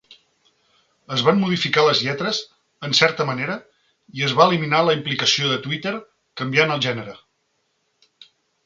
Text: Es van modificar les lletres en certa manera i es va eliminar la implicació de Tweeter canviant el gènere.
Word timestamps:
Es 1.17 1.23
van 1.27 1.41
modificar 1.41 1.83
les 1.87 2.01
lletres 2.05 2.39
en 2.89 2.97
certa 3.01 3.27
manera 3.31 3.59
i 4.21 4.27
es 4.29 4.35
va 4.41 4.49
eliminar 4.53 4.83
la 4.89 4.97
implicació 5.01 5.53
de 5.55 5.61
Tweeter 5.69 5.95
canviant 6.45 6.79
el 6.79 6.87
gènere. 6.89 7.17